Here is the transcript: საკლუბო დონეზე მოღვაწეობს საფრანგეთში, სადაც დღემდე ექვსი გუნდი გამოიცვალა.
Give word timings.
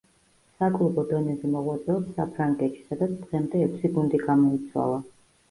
საკლუბო 0.61 1.03
დონეზე 1.11 1.51
მოღვაწეობს 1.55 2.15
საფრანგეთში, 2.21 2.81
სადაც 2.89 3.15
დღემდე 3.27 3.63
ექვსი 3.69 3.95
გუნდი 4.01 4.25
გამოიცვალა. 4.27 4.99